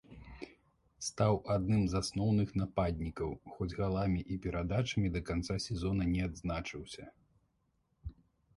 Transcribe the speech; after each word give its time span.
Стаў 1.07 1.35
адным 1.55 1.83
з 1.91 1.99
асноўных 1.99 2.49
нападнікаў, 2.61 3.29
хоць 3.57 3.69
галамі 3.81 4.25
і 4.35 4.39
перадачамі 4.47 5.13
да 5.17 5.21
канца 5.31 5.55
сезона 5.69 6.03
не 6.17 6.21
адзначыўся. 6.29 7.03